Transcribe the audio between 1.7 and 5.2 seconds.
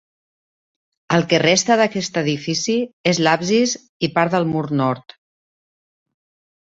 d'aquest edifici és l'absis i part del mur nord.